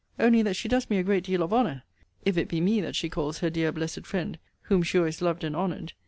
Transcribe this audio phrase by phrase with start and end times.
[0.19, 1.83] Only that she does me a great deal of honour,
[2.25, 5.43] if it be me that she calls her dear blessed friend, whom she always loved
[5.43, 5.93] and honoured.